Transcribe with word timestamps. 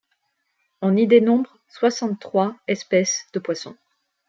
On 0.81 0.97
y 0.97 1.05
dénombre 1.05 1.59
soixante-trois 1.69 2.55
espèces 2.67 3.27
de 3.33 3.39
poissons. 3.39 3.77